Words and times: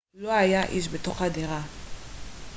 לא 0.13 0.31
היה 0.33 0.65
איש 0.65 0.87
בתוך 0.89 1.21
הדירה 1.21 1.61